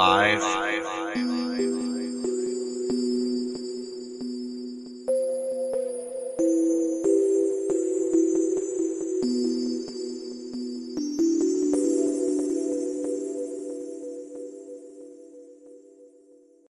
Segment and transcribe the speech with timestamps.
[0.00, 0.69] Live.